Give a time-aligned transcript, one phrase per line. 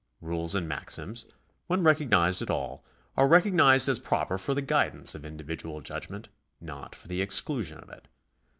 [0.19, 1.27] Rules and maxims,
[1.67, 2.83] when recognised at all,
[3.15, 6.27] are recognised as proper for the guidance of individual judgment,
[6.59, 8.07] not for the exclusion of it.